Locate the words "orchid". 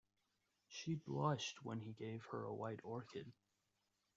2.83-3.31